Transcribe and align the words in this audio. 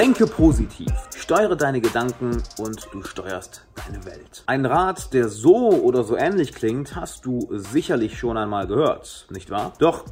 Denke 0.00 0.26
positiv, 0.26 0.90
steuere 1.14 1.56
deine 1.56 1.82
Gedanken 1.82 2.42
und 2.56 2.88
du 2.90 3.02
steuerst 3.02 3.66
deine 3.86 4.02
Welt. 4.06 4.44
Ein 4.46 4.64
Rat, 4.64 5.12
der 5.12 5.28
so 5.28 5.72
oder 5.72 6.04
so 6.04 6.16
ähnlich 6.16 6.54
klingt, 6.54 6.96
hast 6.96 7.26
du 7.26 7.46
sicherlich 7.50 8.18
schon 8.18 8.38
einmal 8.38 8.66
gehört, 8.66 9.26
nicht 9.28 9.50
wahr? 9.50 9.74
Doch 9.78 10.06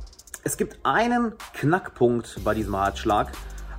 es 0.44 0.58
gibt 0.58 0.78
einen 0.82 1.32
Knackpunkt 1.54 2.36
bei 2.44 2.52
diesem 2.52 2.74
Ratschlag, 2.74 3.32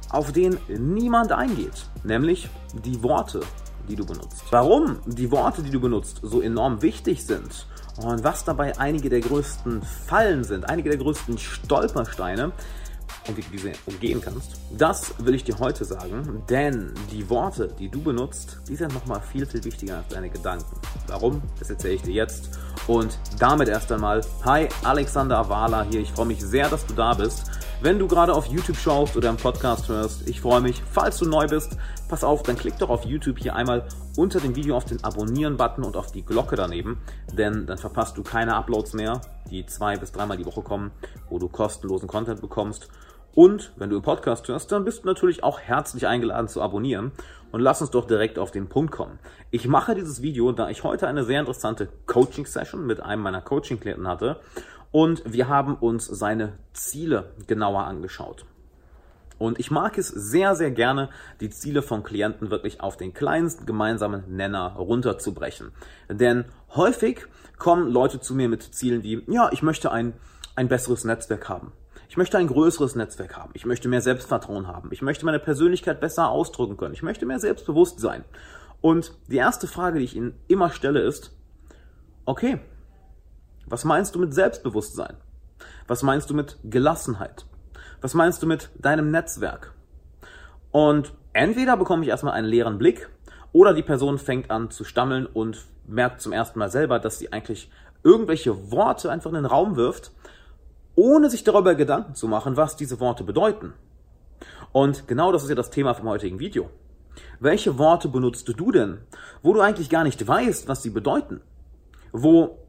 auf 0.09 0.31
den 0.31 0.57
niemand 0.67 1.31
eingeht, 1.31 1.85
nämlich 2.03 2.49
die 2.83 3.03
Worte, 3.03 3.41
die 3.87 3.95
du 3.95 4.03
benutzt. 4.03 4.45
Warum 4.49 5.01
die 5.05 5.29
Worte, 5.29 5.61
die 5.61 5.69
du 5.69 5.79
benutzt, 5.79 6.21
so 6.23 6.41
enorm 6.41 6.81
wichtig 6.81 7.23
sind 7.23 7.67
und 8.01 8.23
was 8.23 8.43
dabei 8.45 8.79
einige 8.79 9.09
der 9.09 9.19
größten 9.19 9.83
Fallen 9.83 10.43
sind, 10.43 10.67
einige 10.67 10.89
der 10.89 10.97
größten 10.97 11.37
Stolpersteine, 11.37 12.51
und 13.27 13.37
wie 13.37 13.41
du 13.41 13.49
diese 13.51 13.73
umgehen 13.85 14.21
kannst. 14.21 14.59
Das 14.77 15.13
will 15.19 15.35
ich 15.35 15.43
dir 15.43 15.59
heute 15.59 15.85
sagen, 15.85 16.43
denn 16.49 16.93
die 17.11 17.29
Worte, 17.29 17.73
die 17.79 17.89
du 17.89 18.01
benutzt, 18.01 18.59
die 18.67 18.75
sind 18.75 18.93
nochmal 18.93 19.21
viel, 19.21 19.45
viel 19.45 19.63
wichtiger 19.63 19.97
als 19.97 20.07
deine 20.09 20.29
Gedanken. 20.29 20.79
Warum? 21.07 21.41
Das 21.59 21.69
erzähle 21.69 21.95
ich 21.95 22.01
dir 22.01 22.13
jetzt. 22.13 22.49
Und 22.87 23.17
damit 23.39 23.67
erst 23.67 23.91
einmal, 23.91 24.21
hi, 24.43 24.67
Alexander 24.83 25.37
Avala 25.37 25.85
hier. 25.89 26.01
Ich 26.01 26.11
freue 26.11 26.25
mich 26.25 26.41
sehr, 26.41 26.69
dass 26.69 26.85
du 26.85 26.93
da 26.93 27.13
bist. 27.13 27.51
Wenn 27.81 27.97
du 27.97 28.07
gerade 28.07 28.33
auf 28.33 28.47
YouTube 28.47 28.75
schaust 28.75 29.15
oder 29.15 29.29
im 29.29 29.37
Podcast 29.37 29.87
hörst, 29.87 30.27
ich 30.27 30.41
freue 30.41 30.59
mich. 30.59 30.83
Falls 30.91 31.17
du 31.17 31.25
neu 31.25 31.47
bist, 31.47 31.77
pass 32.09 32.25
auf, 32.25 32.43
dann 32.43 32.57
klick 32.57 32.77
doch 32.77 32.89
auf 32.89 33.05
YouTube 33.05 33.39
hier 33.39 33.55
einmal 33.55 33.87
unter 34.17 34.41
dem 34.41 34.57
Video 34.57 34.75
auf 34.75 34.83
den 34.83 35.01
Abonnieren-Button 35.01 35.85
und 35.85 35.95
auf 35.95 36.11
die 36.11 36.25
Glocke 36.25 36.57
daneben, 36.57 36.99
denn 37.37 37.65
dann 37.67 37.77
verpasst 37.77 38.17
du 38.17 38.23
keine 38.23 38.55
Uploads 38.55 38.93
mehr, 38.93 39.21
die 39.49 39.65
zwei 39.65 39.95
bis 39.95 40.11
dreimal 40.11 40.35
die 40.35 40.45
Woche 40.45 40.61
kommen, 40.61 40.91
wo 41.29 41.39
du 41.39 41.47
kostenlosen 41.47 42.09
Content 42.09 42.41
bekommst. 42.41 42.89
Und 43.35 43.71
wenn 43.77 43.89
du 43.89 43.97
im 43.97 44.01
Podcast 44.01 44.47
hörst, 44.47 44.71
dann 44.71 44.85
bist 44.85 45.03
du 45.03 45.07
natürlich 45.07 45.43
auch 45.43 45.59
herzlich 45.59 46.07
eingeladen 46.07 46.47
zu 46.47 46.61
abonnieren. 46.61 47.11
Und 47.51 47.61
lass 47.61 47.81
uns 47.81 47.89
doch 47.89 48.05
direkt 48.05 48.37
auf 48.37 48.51
den 48.51 48.69
Punkt 48.69 48.91
kommen. 48.91 49.17
Ich 49.49 49.67
mache 49.67 49.95
dieses 49.95 50.21
Video, 50.21 50.51
da 50.51 50.69
ich 50.69 50.83
heute 50.83 51.07
eine 51.07 51.23
sehr 51.23 51.39
interessante 51.39 51.89
Coaching-Session 52.05 52.85
mit 52.85 53.01
einem 53.01 53.23
meiner 53.23 53.41
Coaching-Klienten 53.41 54.07
hatte. 54.07 54.39
Und 54.91 55.23
wir 55.25 55.47
haben 55.47 55.75
uns 55.75 56.05
seine 56.05 56.53
Ziele 56.73 57.31
genauer 57.47 57.85
angeschaut. 57.85 58.45
Und 59.39 59.57
ich 59.57 59.71
mag 59.71 59.97
es 59.97 60.09
sehr, 60.09 60.53
sehr 60.55 60.69
gerne, 60.69 61.09
die 61.39 61.49
Ziele 61.49 61.81
von 61.81 62.03
Klienten 62.03 62.51
wirklich 62.51 62.81
auf 62.81 62.97
den 62.97 63.13
kleinsten 63.13 63.65
gemeinsamen 63.65 64.23
Nenner 64.27 64.73
runterzubrechen. 64.73 65.71
Denn 66.09 66.45
häufig 66.75 67.25
kommen 67.57 67.89
Leute 67.89 68.19
zu 68.19 68.35
mir 68.35 68.49
mit 68.49 68.63
Zielen 68.63 69.01
wie, 69.01 69.23
ja, 69.27 69.49
ich 69.51 69.63
möchte 69.63 69.91
ein, 69.91 70.13
ein 70.55 70.67
besseres 70.67 71.05
Netzwerk 71.05 71.47
haben. 71.47 71.71
Ich 72.09 72.17
möchte 72.17 72.39
ein 72.39 72.47
größeres 72.47 72.95
Netzwerk 72.95 73.37
haben. 73.37 73.51
Ich 73.53 73.67
möchte 73.67 73.87
mehr 73.87 74.01
Selbstvertrauen 74.01 74.65
haben. 74.65 74.89
Ich 74.91 75.03
möchte 75.03 75.25
meine 75.25 75.37
Persönlichkeit 75.37 76.01
besser 76.01 76.29
ausdrücken 76.29 76.75
können. 76.75 76.95
Ich 76.95 77.03
möchte 77.03 77.27
mehr 77.27 77.39
Selbstbewusstsein. 77.39 78.25
Und 78.81 79.13
die 79.27 79.37
erste 79.37 79.67
Frage, 79.67 79.99
die 79.99 80.05
ich 80.05 80.15
Ihnen 80.15 80.33
immer 80.47 80.71
stelle, 80.71 81.01
ist, 81.01 81.37
okay, 82.25 82.59
was 83.67 83.85
meinst 83.85 84.15
du 84.15 84.19
mit 84.19 84.33
Selbstbewusstsein? 84.33 85.17
Was 85.87 86.01
meinst 86.01 86.31
du 86.31 86.33
mit 86.33 86.57
Gelassenheit? 86.63 87.45
Was 88.01 88.15
meinst 88.15 88.41
du 88.41 88.47
mit 88.47 88.71
deinem 88.79 89.11
Netzwerk? 89.11 89.75
Und 90.71 91.13
entweder 91.33 91.77
bekomme 91.77 92.01
ich 92.03 92.09
erstmal 92.09 92.33
einen 92.33 92.47
leeren 92.47 92.79
Blick 92.79 93.07
oder 93.51 93.75
die 93.75 93.83
Person 93.83 94.17
fängt 94.17 94.49
an 94.49 94.71
zu 94.71 94.83
stammeln 94.83 95.27
und 95.27 95.63
merkt 95.85 96.21
zum 96.21 96.31
ersten 96.31 96.57
Mal 96.57 96.71
selber, 96.71 96.97
dass 96.97 97.19
sie 97.19 97.31
eigentlich 97.31 97.69
irgendwelche 98.03 98.71
Worte 98.71 99.11
einfach 99.11 99.29
in 99.29 99.35
den 99.35 99.45
Raum 99.45 99.75
wirft, 99.75 100.11
ohne 100.99 101.29
sich 101.29 101.45
darüber 101.45 101.75
Gedanken 101.75 102.13
zu 102.13 102.27
machen, 102.27 102.57
was 102.57 102.75
diese 102.75 102.99
Worte 102.99 103.23
bedeuten. 103.23 103.73
Und 104.73 105.07
genau 105.07 105.31
das 105.31 105.43
ist 105.43 105.49
ja 105.49 105.55
das 105.55 105.69
Thema 105.69 105.93
vom 105.93 106.09
heutigen 106.09 106.39
Video. 106.39 106.69
Welche 107.39 107.77
Worte 107.77 108.09
benutzt 108.09 108.49
du 108.53 108.71
denn, 108.71 108.99
wo 109.41 109.53
du 109.53 109.61
eigentlich 109.61 109.89
gar 109.89 110.03
nicht 110.03 110.27
weißt, 110.27 110.67
was 110.67 110.83
sie 110.83 110.89
bedeuten? 110.89 111.39
Wo 112.11 112.59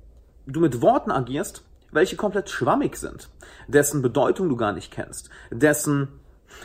du 0.47 0.61
mit 0.61 0.81
Worten 0.81 1.11
agierst, 1.11 1.65
welche 1.91 2.15
komplett 2.15 2.51
schwammig 2.51 2.97
sind, 2.97 3.29
dessen 3.67 4.01
Bedeutung 4.01 4.49
du 4.49 4.57
gar 4.57 4.73
nicht 4.73 4.93
kennst, 4.93 5.29
dessen 5.51 6.09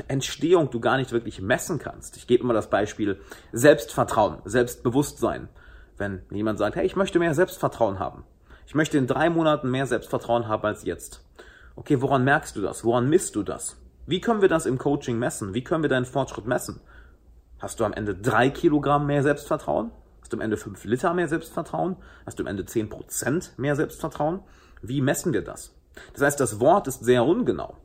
Entstehung 0.07 0.69
du 0.69 0.79
gar 0.79 0.97
nicht 0.97 1.11
wirklich 1.11 1.41
messen 1.41 1.79
kannst. 1.79 2.15
Ich 2.15 2.27
gebe 2.27 2.45
mal 2.45 2.53
das 2.53 2.69
Beispiel 2.69 3.19
Selbstvertrauen, 3.51 4.37
Selbstbewusstsein. 4.45 5.49
Wenn 5.97 6.21
jemand 6.29 6.59
sagt, 6.59 6.75
hey, 6.75 6.85
ich 6.85 6.95
möchte 6.95 7.17
mehr 7.17 7.33
Selbstvertrauen 7.33 7.97
haben. 7.97 8.23
Ich 8.67 8.75
möchte 8.75 8.97
in 8.99 9.07
drei 9.07 9.29
Monaten 9.29 9.71
mehr 9.71 9.87
Selbstvertrauen 9.87 10.47
haben 10.47 10.65
als 10.65 10.83
jetzt. 10.83 11.25
Okay, 11.75 12.01
woran 12.01 12.23
merkst 12.23 12.55
du 12.55 12.61
das? 12.61 12.83
Woran 12.83 13.09
misst 13.09 13.35
du 13.35 13.43
das? 13.43 13.77
Wie 14.05 14.21
können 14.21 14.41
wir 14.41 14.49
das 14.49 14.65
im 14.65 14.77
Coaching 14.77 15.19
messen? 15.19 15.53
Wie 15.53 15.63
können 15.63 15.83
wir 15.83 15.89
deinen 15.89 16.05
Fortschritt 16.05 16.45
messen? 16.45 16.79
Hast 17.59 17.79
du 17.79 17.85
am 17.85 17.93
Ende 17.93 18.15
drei 18.15 18.49
Kilogramm 18.49 19.07
mehr 19.07 19.23
Selbstvertrauen? 19.23 19.91
Hast 20.21 20.31
du 20.31 20.37
am 20.37 20.41
Ende 20.41 20.57
fünf 20.57 20.83
Liter 20.85 21.13
mehr 21.13 21.27
Selbstvertrauen? 21.27 21.97
Hast 22.25 22.39
du 22.39 22.43
am 22.43 22.47
Ende 22.47 22.65
zehn 22.65 22.89
Prozent 22.89 23.53
mehr 23.57 23.75
Selbstvertrauen? 23.75 24.39
Wie 24.81 25.01
messen 25.01 25.33
wir 25.33 25.43
das? 25.43 25.75
Das 26.13 26.21
heißt, 26.21 26.39
das 26.39 26.59
Wort 26.59 26.87
ist 26.87 27.03
sehr 27.03 27.25
ungenau. 27.25 27.77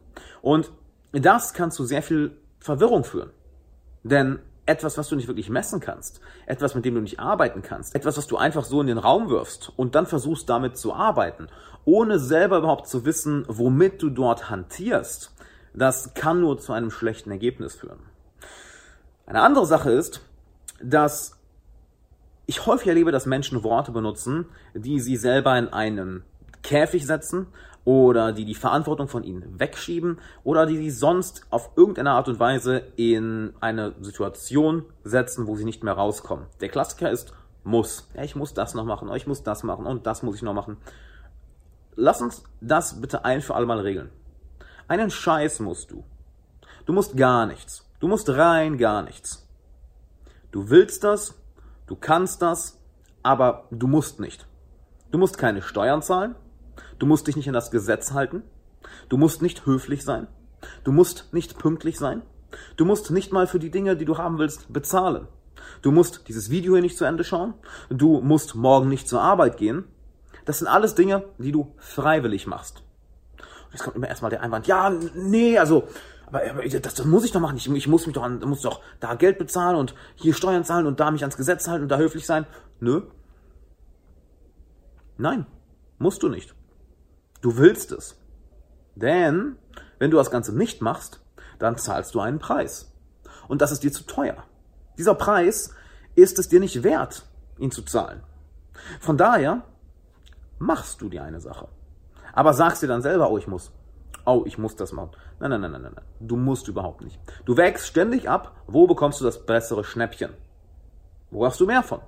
Und 0.43 0.73
das 1.13 1.55
kann 1.55 1.71
zu 1.71 1.85
sehr 1.85 2.03
viel 2.03 2.37
Verwirrung 2.59 3.05
führen. 3.05 3.31
Denn 4.03 4.39
etwas, 4.71 4.97
was 4.97 5.09
du 5.09 5.17
nicht 5.17 5.27
wirklich 5.27 5.51
messen 5.51 5.81
kannst, 5.81 6.21
etwas, 6.47 6.77
mit 6.77 6.85
dem 6.85 6.95
du 6.95 7.01
nicht 7.01 7.19
arbeiten 7.19 7.61
kannst, 7.61 7.97
etwas, 7.97 8.17
was 8.17 8.29
du 8.29 8.37
einfach 8.37 8.65
so 8.65 8.81
in 8.81 8.87
den 8.87 8.99
Raum 8.99 9.29
wirfst 9.29 9.73
und 9.77 9.97
dann 9.97 10.07
versuchst 10.07 10.49
damit 10.49 10.79
zu 10.79 10.95
arbeiten, 10.95 11.49
ohne 11.85 12.21
selber 12.21 12.59
überhaupt 12.59 12.87
zu 12.87 13.05
wissen, 13.05 13.45
womit 13.49 14.01
du 14.01 14.11
dort 14.11 14.49
hantierst, 14.49 15.35
das 15.75 16.15
kann 16.15 16.41
nur 16.41 16.59
zu 16.59 16.73
einem 16.73 16.93
schlechten 16.93 17.33
Ergebnis 17.33 17.75
führen. 17.75 17.99
Eine 19.27 19.43
andere 19.43 19.67
Sache 19.67 19.91
ist, 19.91 20.21
dass 20.81 21.37
ich 22.47 22.67
häufig 22.67 22.87
erlebe, 22.87 23.11
dass 23.11 23.27
Menschen 23.27 23.65
Worte 23.65 23.91
benutzen, 23.91 24.47
die 24.75 25.01
sie 25.01 25.17
selber 25.17 25.59
in 25.59 25.69
einen 25.69 26.23
Käfig 26.63 27.07
setzen 27.07 27.49
oder 27.85 28.33
die 28.33 28.45
die 28.45 28.55
Verantwortung 28.55 29.09
von 29.09 29.25
ihnen 29.25 29.59
wegschieben 29.59 30.19
oder 30.45 30.67
die 30.67 30.77
sie 30.77 30.91
sonst 30.91 31.47
auf 31.51 31.71
irgendeine 31.77 32.13
Art 32.13 32.29
und 32.29 32.39
Weise 32.39 32.83
in 32.97 33.55
eine 33.61 33.95
Situation 34.01 34.85
setzen, 35.03 35.47
wo 35.47 35.57
sie 35.57 35.65
nicht 35.65 35.83
mehr 35.83 35.95
rauskommen. 35.95 36.47
Der 36.61 36.69
Klassiker 36.69 37.11
ist 37.11 37.33
muss. 37.65 38.09
Ja, 38.15 38.23
ich 38.23 38.37
muss 38.37 38.55
das 38.55 38.75
noch 38.75 38.85
machen, 38.85 39.13
ich 39.15 39.27
muss 39.27 39.43
das 39.43 39.63
machen 39.63 39.87
und 39.87 40.07
das 40.07 40.23
muss 40.23 40.37
ich 40.37 40.43
noch 40.43 40.55
machen. 40.55 40.77
Lass 41.97 42.23
uns 42.23 42.45
das 42.61 43.01
bitte 43.01 43.25
ein 43.25 43.43
für 43.43 43.55
alle 43.55 43.67
Mal 43.67 43.81
regeln. 43.81 44.11
Einen 44.89 45.11
Scheiß 45.11 45.61
musst 45.61 45.91
du. 45.91 46.05
Du 46.87 46.93
musst 46.93 47.17
gar 47.17 47.47
nichts. 47.47 47.87
Du 48.01 48.09
musst 48.09 48.29
rein 48.31 48.79
gar 48.79 49.03
nichts. 49.03 49.47
Du 50.51 50.71
willst 50.71 51.05
das, 51.05 51.35
du 51.87 51.97
kannst 51.97 52.43
das, 52.43 52.79
aber 53.23 53.67
du 53.71 53.87
musst 53.87 54.19
nicht. 54.21 54.47
Du 55.11 55.19
musst 55.19 55.39
keine 55.39 55.63
Steuern 55.63 56.03
zahlen, 56.03 56.35
Du 56.99 57.07
musst 57.07 57.27
dich 57.27 57.37
nicht 57.37 57.49
an 57.49 57.55
das 57.55 57.71
Gesetz 57.71 58.13
halten. 58.13 58.43
Du 59.09 59.17
musst 59.17 59.43
nicht 59.43 59.67
höflich 59.67 60.05
sein. 60.05 60.27
Du 60.85 60.93
musst 60.93 61.33
nicht 61.33 61.59
pünktlich 61.59 61.99
sein. 61.99 62.23
Du 62.77 62.85
musst 62.85 63.11
nicht 63.11 63.33
mal 63.33 63.47
für 63.47 63.59
die 63.59 63.71
Dinge, 63.71 63.97
die 63.97 64.05
du 64.05 64.19
haben 64.19 64.39
willst, 64.39 64.73
bezahlen. 64.73 65.29
Du 65.83 65.93
musst 65.93 66.29
dieses 66.29 66.51
Video 66.51 66.75
hier 66.75 66.83
nicht 66.83 66.99
zu 66.99 67.05
Ende 67.05 67.25
schauen. 67.25 67.55
Du 67.89 68.21
musst 68.21 68.55
morgen 68.55 68.89
nicht 68.89 69.09
zur 69.09 69.23
Arbeit 69.23 69.57
gehen. 69.57 69.85
Das 70.45 70.59
sind 70.59 70.69
alles 70.69 70.95
Dinge, 70.95 71.25
die 71.39 71.53
du 71.53 71.75
freiwillig 71.79 72.47
machst. 72.47 72.83
Und 73.39 73.73
jetzt 73.73 73.83
kommt 73.83 73.97
immer 73.97 74.09
erstmal 74.09 74.31
der 74.31 74.43
Einwand, 74.43 74.67
ja, 74.67 74.91
nee, 75.15 75.59
also, 75.59 75.87
aber, 76.27 76.41
das, 76.65 76.95
das 76.95 77.05
muss 77.05 77.25
ich 77.25 77.33
doch 77.33 77.41
machen. 77.41 77.57
Ich, 77.57 77.71
ich 77.71 77.89
muss 77.89 78.07
mich 78.07 78.15
doch 78.15 78.23
an, 78.23 78.41
muss 78.41 78.63
doch 78.63 78.81
da 79.01 79.15
Geld 79.15 79.39
bezahlen 79.39 79.77
und 79.77 79.95
hier 80.17 80.35
Steuern 80.35 80.65
zahlen 80.65 80.87
und 80.87 81.01
da 81.01 81.11
mich 81.11 81.23
ans 81.23 81.37
Gesetz 81.37 81.69
halten 81.69 81.85
und 81.85 81.89
da 81.89 81.99
höflich 81.99 82.27
sein. 82.27 82.47
Nö. 82.81 83.03
Nein, 85.19 85.47
musst 85.99 86.23
du 86.23 86.29
nicht. 86.29 86.55
Du 87.41 87.57
willst 87.57 87.93
es. 87.93 88.17
Denn 88.95 89.57
wenn 89.99 90.11
du 90.11 90.17
das 90.17 90.31
Ganze 90.31 90.55
nicht 90.55 90.83
machst, 90.83 91.21
dann 91.59 91.77
zahlst 91.77 92.15
du 92.15 92.21
einen 92.21 92.39
Preis. 92.39 92.93
Und 93.49 93.63
das 93.63 93.73
ist 93.73 93.83
dir 93.83 93.93
zu 93.93 94.05
teuer. 94.05 94.45
Dieser 94.99 95.15
Preis 95.15 95.75
ist 96.15 96.39
es 96.39 96.49
dir 96.49 96.61
nicht 96.61 96.83
wert, 96.83 97.27
ihn 97.59 97.71
zu 97.71 97.83
zahlen. 97.83 98.23
Von 99.01 99.17
daher 99.17 99.63
machst 100.59 101.01
du 101.01 101.09
dir 101.09 101.23
eine 101.23 101.41
Sache. 101.41 101.69
Aber 102.33 102.55
sagst 102.55 102.83
dir 102.83 102.87
dann 102.87 103.03
selber, 103.03 103.31
oh, 103.31 103.39
ich 103.39 103.47
muss. 103.47 103.73
Oh, 104.25 104.45
ich 104.47 104.59
muss 104.59 104.77
das 104.77 104.93
machen. 104.93 105.11
Nein, 105.39 105.51
nein, 105.51 105.61
nein, 105.61 105.73
nein, 105.73 105.83
nein. 105.83 106.05
Du 106.21 106.37
musst 106.37 106.69
überhaupt 106.69 107.01
nicht. 107.01 107.19
Du 107.45 107.57
wägst 107.57 107.87
ständig 107.87 108.29
ab, 108.29 108.55
wo 108.67 108.87
bekommst 108.87 109.21
du 109.21 109.25
das 109.25 109.45
bessere 109.47 109.85
Schnäppchen? 109.85 110.33
Wo 111.31 111.47
hast 111.47 111.61
du 111.61 111.67
mehr 111.67 111.83
von? 111.83 112.01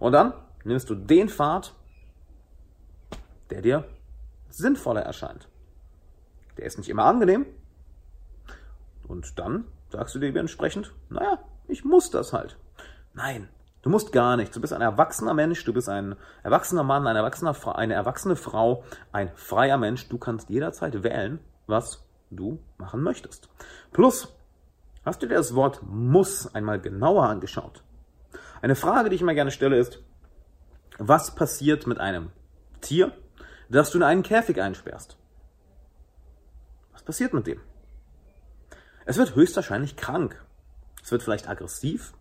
Und 0.00 0.12
dann 0.12 0.34
nimmst 0.64 0.90
du 0.90 0.94
den 0.94 1.28
Pfad, 1.28 1.72
der 3.50 3.62
dir 3.62 3.84
sinnvoller 4.48 5.02
erscheint. 5.02 5.48
Der 6.56 6.66
ist 6.66 6.78
nicht 6.78 6.88
immer 6.88 7.04
angenehm. 7.04 7.46
Und 9.06 9.38
dann 9.38 9.64
sagst 9.90 10.14
du 10.14 10.18
dir 10.18 10.34
entsprechend, 10.34 10.94
naja, 11.08 11.38
ich 11.68 11.84
muss 11.84 12.10
das 12.10 12.32
halt. 12.32 12.58
Nein, 13.14 13.48
du 13.82 13.90
musst 13.90 14.12
gar 14.12 14.36
nichts. 14.36 14.54
Du 14.54 14.60
bist 14.60 14.72
ein 14.72 14.80
erwachsener 14.80 15.34
Mensch, 15.34 15.64
du 15.64 15.72
bist 15.72 15.88
ein 15.88 16.16
erwachsener 16.42 16.82
Mann, 16.82 17.06
eine 17.06 17.20
erwachsene, 17.20 17.54
eine 17.76 17.94
erwachsene 17.94 18.36
Frau, 18.36 18.84
ein 19.12 19.30
freier 19.36 19.78
Mensch. 19.78 20.08
Du 20.08 20.18
kannst 20.18 20.50
jederzeit 20.50 21.02
wählen, 21.02 21.38
was 21.66 22.04
du 22.30 22.58
machen 22.78 23.02
möchtest. 23.02 23.48
Plus, 23.92 24.36
Hast 25.06 25.22
du 25.22 25.28
dir 25.28 25.36
das 25.36 25.54
Wort 25.54 25.82
muss 25.88 26.52
einmal 26.52 26.80
genauer 26.80 27.28
angeschaut? 27.28 27.84
Eine 28.60 28.74
Frage, 28.74 29.08
die 29.08 29.14
ich 29.14 29.22
immer 29.22 29.34
gerne 29.34 29.52
stelle, 29.52 29.78
ist, 29.78 30.02
was 30.98 31.36
passiert 31.36 31.86
mit 31.86 32.00
einem 32.00 32.30
Tier, 32.80 33.12
das 33.68 33.90
du 33.90 33.98
in 33.98 34.04
einen 34.04 34.22
Käfig 34.22 34.60
einsperrst? 34.60 35.16
Was 36.92 37.02
passiert 37.02 37.34
mit 37.34 37.46
dem? 37.46 37.60
Es 39.04 39.16
wird 39.16 39.34
höchstwahrscheinlich 39.34 39.96
krank. 39.96 40.44
Es 41.02 41.10
wird 41.10 41.22
vielleicht 41.22 41.48
aggressiv. 41.48 42.12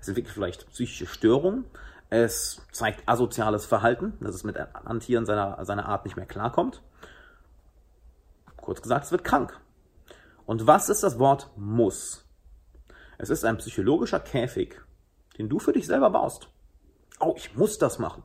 Es 0.00 0.08
entwickelt 0.08 0.34
vielleicht 0.34 0.68
psychische 0.70 1.06
Störungen. 1.06 1.64
Es 2.10 2.60
zeigt 2.72 3.08
asoziales 3.08 3.64
Verhalten, 3.64 4.14
dass 4.20 4.34
es 4.34 4.44
mit 4.44 4.58
anderen 4.58 5.00
Tieren 5.00 5.24
seiner, 5.24 5.64
seiner 5.64 5.86
Art 5.86 6.04
nicht 6.04 6.16
mehr 6.16 6.26
klarkommt. 6.26 6.82
Kurz 8.56 8.82
gesagt, 8.82 9.06
es 9.06 9.12
wird 9.12 9.24
krank. 9.24 9.58
Und 10.44 10.66
was 10.66 10.88
ist 10.88 11.02
das 11.02 11.18
Wort 11.18 11.50
muss? 11.56 12.26
Es 13.18 13.30
ist 13.30 13.44
ein 13.44 13.58
psychologischer 13.58 14.20
Käfig, 14.20 14.80
den 15.38 15.48
du 15.48 15.58
für 15.58 15.72
dich 15.72 15.86
selber 15.86 16.10
baust. 16.10 16.48
Oh, 17.20 17.34
ich 17.36 17.54
muss 17.54 17.78
das 17.78 17.98
machen. 17.98 18.24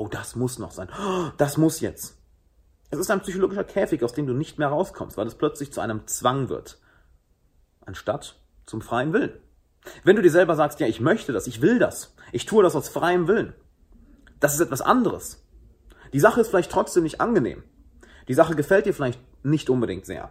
Oh, 0.00 0.08
das 0.08 0.34
muss 0.34 0.58
noch 0.58 0.70
sein. 0.70 0.88
Oh, 0.98 1.30
das 1.36 1.58
muss 1.58 1.80
jetzt. 1.80 2.16
Es 2.88 2.98
ist 2.98 3.10
ein 3.10 3.20
psychologischer 3.20 3.64
Käfig, 3.64 4.02
aus 4.02 4.14
dem 4.14 4.26
du 4.26 4.32
nicht 4.32 4.58
mehr 4.58 4.68
rauskommst, 4.68 5.18
weil 5.18 5.26
es 5.26 5.34
plötzlich 5.34 5.74
zu 5.74 5.82
einem 5.82 6.06
Zwang 6.06 6.48
wird, 6.48 6.78
anstatt 7.84 8.36
zum 8.64 8.80
freien 8.80 9.12
Willen. 9.12 9.38
Wenn 10.02 10.16
du 10.16 10.22
dir 10.22 10.30
selber 10.30 10.56
sagst, 10.56 10.80
ja, 10.80 10.86
ich 10.86 11.00
möchte 11.00 11.34
das, 11.34 11.46
ich 11.46 11.60
will 11.60 11.78
das, 11.78 12.14
ich 12.32 12.46
tue 12.46 12.62
das 12.62 12.76
aus 12.76 12.88
freiem 12.88 13.28
Willen, 13.28 13.52
das 14.40 14.54
ist 14.54 14.60
etwas 14.60 14.80
anderes. 14.80 15.44
Die 16.14 16.20
Sache 16.20 16.40
ist 16.40 16.48
vielleicht 16.48 16.72
trotzdem 16.72 17.02
nicht 17.02 17.20
angenehm. 17.20 17.62
Die 18.26 18.34
Sache 18.34 18.56
gefällt 18.56 18.86
dir 18.86 18.94
vielleicht 18.94 19.20
nicht 19.42 19.68
unbedingt 19.68 20.06
sehr. 20.06 20.30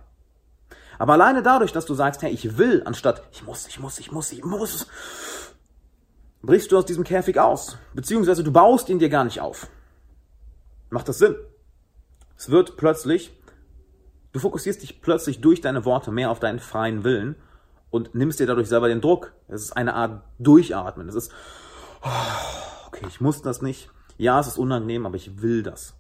Aber 0.98 1.14
alleine 1.14 1.44
dadurch, 1.44 1.74
dass 1.74 1.86
du 1.86 1.94
sagst, 1.94 2.24
hey, 2.24 2.32
ich 2.32 2.58
will, 2.58 2.82
anstatt 2.86 3.22
ich 3.32 3.44
muss, 3.44 3.68
ich 3.68 3.80
muss, 3.80 4.00
ich 4.00 4.12
muss, 4.12 4.32
ich 4.32 4.44
muss, 4.44 4.88
brichst 6.42 6.72
du 6.72 6.78
aus 6.78 6.86
diesem 6.86 7.04
Käfig 7.04 7.40
aus. 7.40 7.78
Beziehungsweise 7.94 8.44
du 8.44 8.52
baust 8.52 8.90
ihn 8.90 9.00
dir 9.00 9.10
gar 9.10 9.24
nicht 9.24 9.42
auf. 9.42 9.68
Macht 10.90 11.08
das 11.08 11.20
Sinn? 11.20 11.36
Es 12.38 12.50
wird 12.50 12.78
plötzlich, 12.78 13.32
du 14.32 14.40
fokussierst 14.40 14.82
dich 14.82 15.02
plötzlich 15.02 15.42
durch 15.42 15.62
deine 15.62 15.86
Worte 15.86 16.12
mehr 16.12 16.32
auf 16.32 16.40
deinen 16.40 16.60
freien 16.60 17.04
Willen 17.04 17.36
und 17.90 18.16
nimmst 18.16 18.40
dir 18.40 18.48
dadurch 18.48 18.70
selber 18.70 18.88
den 18.88 19.02
Druck. 19.02 19.34
Es 19.48 19.62
ist 19.62 19.74
eine 19.74 19.94
Art 19.94 20.24
Durchatmen. 20.40 21.10
Es 21.10 21.16
ist, 21.16 21.32
okay, 22.88 23.06
ich 23.08 23.20
muss 23.20 23.42
das 23.42 23.62
nicht. 23.62 23.90
Ja, 24.18 24.40
es 24.40 24.48
ist 24.48 24.58
unangenehm, 24.58 25.06
aber 25.06 25.16
ich 25.16 25.42
will 25.42 25.64
das. 25.64 25.96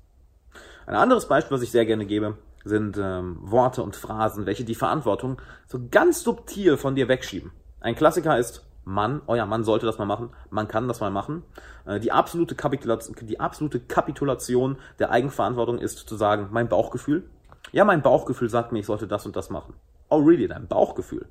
Ein 0.85 0.95
anderes 0.95 1.27
Beispiel, 1.27 1.55
was 1.55 1.61
ich 1.61 1.71
sehr 1.71 1.85
gerne 1.85 2.05
gebe, 2.05 2.37
sind 2.63 2.97
ähm, 2.97 3.37
Worte 3.41 3.83
und 3.83 3.95
Phrasen, 3.95 4.45
welche 4.45 4.65
die 4.65 4.75
Verantwortung 4.75 5.41
so 5.67 5.79
ganz 5.91 6.23
subtil 6.23 6.77
von 6.77 6.95
dir 6.95 7.07
wegschieben. 7.07 7.51
Ein 7.79 7.95
Klassiker 7.95 8.37
ist 8.37 8.68
Mann, 8.89 9.21
euer 9.27 9.45
Mann 9.45 9.63
sollte 9.63 9.85
das 9.85 9.99
mal 9.99 10.05
machen, 10.05 10.31
man 10.49 10.67
kann 10.67 10.87
das 10.87 10.99
mal 10.99 11.11
machen. 11.11 11.43
Äh, 11.85 11.99
die, 11.99 12.11
absolute 12.11 12.55
Kapitulation, 12.55 13.15
die 13.21 13.39
absolute 13.39 13.79
Kapitulation 13.79 14.77
der 14.97 15.11
Eigenverantwortung 15.11 15.77
ist 15.77 15.97
zu 15.97 16.15
sagen, 16.15 16.49
mein 16.51 16.67
Bauchgefühl. 16.67 17.29
Ja, 17.71 17.85
mein 17.85 18.01
Bauchgefühl 18.01 18.49
sagt 18.49 18.71
mir, 18.71 18.79
ich 18.79 18.87
sollte 18.87 19.07
das 19.07 19.25
und 19.25 19.35
das 19.35 19.49
machen. 19.49 19.75
Oh, 20.09 20.17
really, 20.17 20.47
dein 20.47 20.67
Bauchgefühl. 20.67 21.27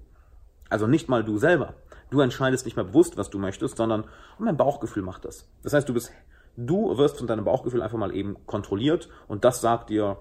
Also 0.71 0.87
nicht 0.87 1.09
mal 1.09 1.25
du 1.25 1.37
selber. 1.39 1.75
Du 2.11 2.21
entscheidest 2.21 2.65
nicht 2.65 2.77
mehr 2.77 2.85
bewusst, 2.85 3.17
was 3.17 3.29
du 3.29 3.39
möchtest, 3.39 3.77
sondern 3.77 4.05
oh, 4.39 4.45
mein 4.45 4.57
Bauchgefühl 4.57 5.03
macht 5.03 5.25
das. 5.25 5.49
Das 5.63 5.73
heißt, 5.73 5.89
du 5.89 5.95
bist 5.95 6.13
Du 6.61 6.99
wirst 6.99 7.19
von 7.19 7.29
deinem 7.29 7.45
Bauchgefühl 7.45 7.83
einfach 7.83 7.99
mal 7.99 8.13
eben 8.13 8.37
kontrolliert 8.47 9.09
und 9.29 9.45
das 9.45 9.61
sagt 9.61 9.91
dir, 9.91 10.17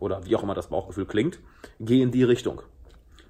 oder 0.00 0.26
wie 0.26 0.34
auch 0.34 0.42
immer 0.42 0.54
das 0.54 0.66
Bauchgefühl 0.66 1.06
klingt, 1.06 1.38
geh 1.78 2.02
in 2.02 2.10
die 2.10 2.24
Richtung. 2.24 2.62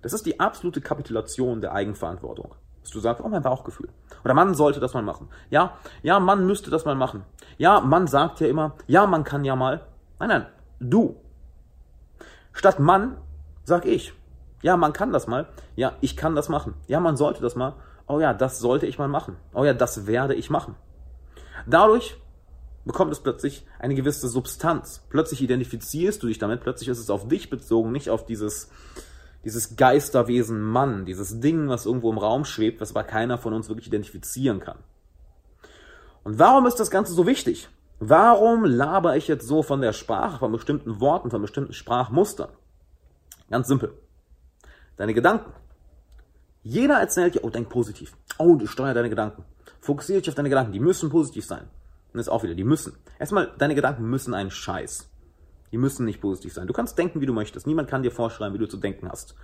Das 0.02 0.12
ist 0.12 0.26
die 0.26 0.40
absolute 0.40 0.80
Kapitulation 0.80 1.60
der 1.60 1.72
Eigenverantwortung. 1.72 2.54
Dass 2.82 2.90
du 2.90 3.00
sagst, 3.00 3.22
oh, 3.22 3.28
mein 3.28 3.42
Bauchgefühl. 3.42 3.90
Oder 4.24 4.34
Mann 4.34 4.54
sollte 4.54 4.80
das 4.80 4.94
mal 4.94 5.02
machen. 5.02 5.28
Ja, 5.50 5.76
ja, 6.02 6.18
Mann 6.18 6.46
müsste 6.46 6.70
das 6.70 6.84
mal 6.84 6.94
machen. 6.94 7.24
Ja, 7.58 7.80
Mann 7.80 8.06
sagt 8.06 8.40
ja 8.40 8.46
immer, 8.46 8.74
ja, 8.86 9.06
man 9.06 9.24
kann 9.24 9.44
ja 9.44 9.56
mal. 9.56 9.86
Nein, 10.18 10.28
nein, 10.28 10.46
du. 10.78 11.16
Statt 12.52 12.78
Mann 12.78 13.18
sag 13.64 13.84
ich. 13.84 14.14
Ja, 14.62 14.76
man 14.76 14.92
kann 14.92 15.12
das 15.12 15.26
mal. 15.26 15.46
Ja, 15.76 15.92
ich 16.00 16.16
kann 16.16 16.34
das 16.34 16.48
machen. 16.48 16.74
Ja, 16.86 17.00
man 17.00 17.16
sollte 17.16 17.40
das 17.40 17.56
mal. 17.56 17.74
Oh 18.06 18.20
ja, 18.20 18.34
das 18.34 18.58
sollte 18.58 18.86
ich 18.86 18.98
mal 18.98 19.08
machen. 19.08 19.36
Oh 19.54 19.64
ja, 19.64 19.72
das 19.72 20.06
werde 20.06 20.34
ich 20.34 20.50
machen. 20.50 20.74
Dadurch 21.66 22.16
bekommt 22.84 23.12
es 23.12 23.20
plötzlich 23.20 23.66
eine 23.78 23.94
gewisse 23.94 24.28
Substanz. 24.28 25.04
Plötzlich 25.10 25.42
identifizierst 25.42 26.22
du 26.22 26.26
dich 26.26 26.38
damit, 26.38 26.62
plötzlich 26.62 26.88
ist 26.88 26.98
es 26.98 27.10
auf 27.10 27.28
dich 27.28 27.50
bezogen, 27.50 27.92
nicht 27.92 28.10
auf 28.10 28.26
dieses, 28.26 28.70
dieses 29.44 29.76
Geisterwesen 29.76 30.62
Mann, 30.62 31.04
dieses 31.04 31.40
Ding, 31.40 31.68
was 31.68 31.86
irgendwo 31.86 32.10
im 32.10 32.18
Raum 32.18 32.44
schwebt, 32.44 32.80
was 32.80 32.90
aber 32.90 33.04
keiner 33.04 33.38
von 33.38 33.54
uns 33.54 33.68
wirklich 33.68 33.86
identifizieren 33.86 34.60
kann. 34.60 34.78
Und 36.24 36.38
warum 36.38 36.66
ist 36.66 36.76
das 36.76 36.90
Ganze 36.90 37.12
so 37.12 37.26
wichtig? 37.26 37.68
Warum 37.98 38.64
laber 38.64 39.16
ich 39.16 39.28
jetzt 39.28 39.46
so 39.46 39.62
von 39.62 39.80
der 39.80 39.92
Sprache, 39.92 40.38
von 40.38 40.52
bestimmten 40.52 41.00
Worten, 41.00 41.30
von 41.30 41.42
bestimmten 41.42 41.72
Sprachmustern? 41.72 42.50
Ganz 43.50 43.68
simpel. 43.68 43.92
Deine 44.96 45.14
Gedanken. 45.14 45.52
Jeder 46.62 46.98
erzählt 46.98 47.34
dir, 47.34 47.44
oh, 47.44 47.50
denk 47.50 47.68
positiv. 47.68 48.16
Oh, 48.38 48.54
du 48.54 48.66
steuer 48.66 48.94
deine 48.94 49.10
Gedanken. 49.10 49.44
Fokussiere 49.80 50.20
dich 50.20 50.28
auf 50.28 50.34
deine 50.34 50.50
Gedanken. 50.50 50.72
Die 50.72 50.80
müssen 50.80 51.10
positiv 51.10 51.46
sein. 51.46 51.68
Und 52.12 52.18
das 52.18 52.28
auch 52.28 52.42
wieder, 52.42 52.54
die 52.54 52.64
müssen. 52.64 52.96
Erstmal, 53.18 53.52
deine 53.58 53.74
Gedanken 53.74 54.04
müssen 54.08 54.34
einen 54.34 54.50
Scheiß. 54.50 55.09
Die 55.72 55.78
müssen 55.78 56.04
nicht 56.04 56.20
positiv 56.20 56.52
sein. 56.52 56.66
Du 56.66 56.72
kannst 56.72 56.98
denken, 56.98 57.20
wie 57.20 57.26
du 57.26 57.32
möchtest. 57.32 57.66
Niemand 57.66 57.88
kann 57.88 58.02
dir 58.02 58.10
vorschreiben, 58.10 58.54
wie 58.54 58.58
du 58.58 58.66
zu 58.66 58.76
denken 58.76 59.08
hast. 59.08 59.34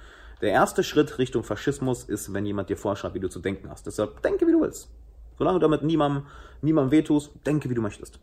Der 0.40 0.50
erste 0.50 0.82
Schritt 0.82 1.18
Richtung 1.18 1.44
Faschismus 1.44 2.04
ist, 2.04 2.32
wenn 2.32 2.44
jemand 2.44 2.68
dir 2.68 2.76
vorschreibt, 2.76 3.14
wie 3.14 3.20
du 3.20 3.28
zu 3.28 3.40
denken 3.40 3.70
hast. 3.70 3.86
Deshalb 3.86 4.22
denke, 4.22 4.46
wie 4.46 4.52
du 4.52 4.60
willst. 4.60 4.90
Solange 5.38 5.58
du 5.58 5.62
damit 5.62 5.82
niemandem, 5.82 6.26
niemandem 6.62 6.90
wehtust, 6.90 7.30
denke, 7.46 7.70
wie 7.70 7.74
du 7.74 7.82
möchtest. 7.82 8.18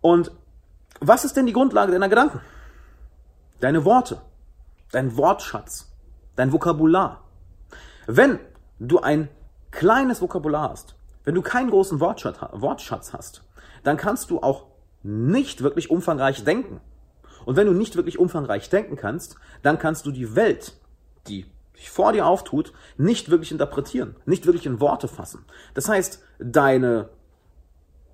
Und 0.00 0.30
was 1.00 1.24
ist 1.24 1.36
denn 1.36 1.46
die 1.46 1.52
Grundlage 1.52 1.92
deiner 1.92 2.08
Gedanken? 2.08 2.40
Deine 3.60 3.84
Worte, 3.84 4.20
dein 4.92 5.16
Wortschatz, 5.16 5.92
dein 6.36 6.52
Vokabular. 6.52 7.24
Wenn 8.06 8.38
du 8.78 9.00
ein 9.00 9.28
kleines 9.70 10.20
Vokabular 10.20 10.70
hast, 10.70 10.94
wenn 11.24 11.34
du 11.34 11.42
keinen 11.42 11.70
großen 11.70 12.00
Wortschatz 12.00 13.12
hast, 13.12 13.42
dann 13.82 13.96
kannst 13.96 14.30
du 14.30 14.40
auch 14.40 14.66
nicht 15.02 15.62
wirklich 15.62 15.90
umfangreich 15.90 16.44
denken. 16.44 16.80
Und 17.44 17.56
wenn 17.56 17.66
du 17.66 17.72
nicht 17.72 17.96
wirklich 17.96 18.18
umfangreich 18.18 18.70
denken 18.70 18.96
kannst, 18.96 19.36
dann 19.62 19.78
kannst 19.78 20.06
du 20.06 20.10
die 20.10 20.34
Welt, 20.34 20.74
die 21.28 21.46
sich 21.74 21.90
vor 21.90 22.12
dir 22.12 22.26
auftut, 22.26 22.72
nicht 22.96 23.30
wirklich 23.30 23.52
interpretieren, 23.52 24.16
nicht 24.26 24.46
wirklich 24.46 24.66
in 24.66 24.80
Worte 24.80 25.08
fassen. 25.08 25.44
Das 25.74 25.88
heißt, 25.88 26.22
deine, 26.38 27.08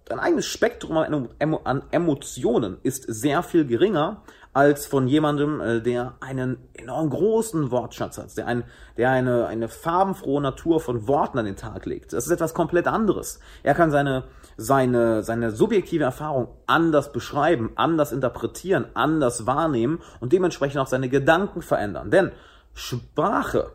dein 0.07 0.19
eigenes 0.19 0.47
Spektrum 0.47 0.97
an 0.97 1.83
Emotionen 1.91 2.79
ist 2.83 3.05
sehr 3.05 3.43
viel 3.43 3.67
geringer 3.67 4.23
als 4.53 4.87
von 4.87 5.07
jemandem, 5.07 5.61
äh, 5.61 5.81
der 5.81 6.15
einen 6.21 6.59
enorm 6.75 7.11
großen 7.11 7.71
Wortschatz 7.71 8.19
hat, 8.19 8.37
der, 8.37 8.47
ein, 8.47 8.65
der 8.97 9.11
eine, 9.11 9.47
eine 9.47 9.69
farbenfrohe 9.69 10.43
Natur 10.43 10.81
von 10.81 11.07
Worten 11.07 11.39
an 11.39 11.45
den 11.45 11.57
Tag 11.57 11.87
legt. 11.87 12.13
Das 12.13 12.27
ist 12.27 12.33
etwas 12.33 12.53
komplett 12.53 12.89
anderes. 12.89 13.39
Er 13.63 13.75
kann 13.75 13.93
seine, 13.93 14.25
seine, 14.57 15.23
seine 15.23 15.53
subjektive 15.53 16.05
Erfahrung 16.05 16.49
anders 16.67 17.13
beschreiben, 17.13 17.71
anders 17.77 18.11
interpretieren, 18.11 18.87
anders 18.95 19.47
wahrnehmen 19.47 20.01
und 20.19 20.33
dementsprechend 20.33 20.81
auch 20.81 20.89
seine 20.89 21.09
Gedanken 21.09 21.63
verändern. 21.63 22.11
Denn 22.11 22.33
Sprache 22.75 23.71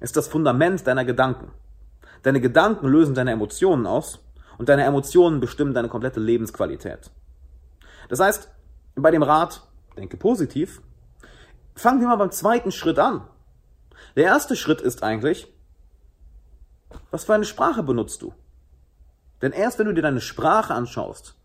ist 0.00 0.16
das 0.16 0.26
Fundament 0.26 0.86
deiner 0.86 1.04
Gedanken. 1.04 1.52
Deine 2.22 2.40
Gedanken 2.40 2.88
lösen 2.88 3.14
deine 3.14 3.30
Emotionen 3.30 3.86
aus 3.86 4.18
und 4.58 4.68
deine 4.68 4.84
Emotionen 4.84 5.40
bestimmen 5.40 5.72
deine 5.72 5.88
komplette 5.88 6.20
Lebensqualität. 6.20 7.10
Das 8.08 8.18
heißt, 8.18 8.50
bei 8.96 9.10
dem 9.10 9.22
Rat, 9.22 9.62
denke 9.96 10.16
positiv. 10.16 10.82
Fangen 11.74 12.00
wir 12.00 12.08
mal 12.08 12.16
beim 12.16 12.30
zweiten 12.30 12.72
Schritt 12.72 12.98
an. 12.98 13.22
Der 14.16 14.24
erste 14.24 14.56
Schritt 14.56 14.80
ist 14.80 15.02
eigentlich, 15.02 15.48
was 17.10 17.24
für 17.24 17.34
eine 17.34 17.44
Sprache 17.44 17.82
benutzt 17.82 18.22
du? 18.22 18.34
Denn 19.42 19.52
erst 19.52 19.78
wenn 19.78 19.86
du 19.86 19.94
dir 19.94 20.02
deine 20.02 20.20
Sprache 20.20 20.74
anschaust, 20.74 21.36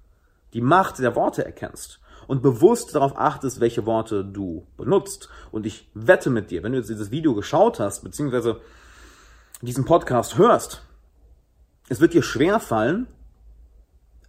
die 0.54 0.62
Macht 0.62 1.00
der 1.00 1.16
Worte 1.16 1.46
erkennst 1.46 2.00
und 2.28 2.42
bewusst 2.42 2.96
darauf 2.96 3.18
achtest, 3.18 3.60
welche 3.60 3.86
Worte 3.86 4.24
du 4.25 4.66
benutzt. 4.78 5.30
Und 5.52 5.66
ich 5.66 5.90
wette 5.94 6.30
mit 6.30 6.52
dir, 6.52 6.64
wenn 6.64 6.72
du 6.72 6.78
jetzt 6.78 6.90
dieses 6.90 7.12
Video 7.12 7.36
geschaut 7.36 7.80
hast, 7.80 8.04
beziehungsweise 8.04 8.62
diesen 9.62 9.86
Podcast 9.86 10.38
hörst, 10.38 10.82
es 11.88 12.00
wird 12.00 12.14
dir 12.14 12.24
schwer 12.24 12.60
fallen, 12.60 13.08